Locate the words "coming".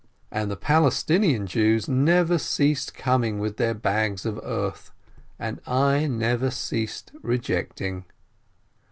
2.95-3.37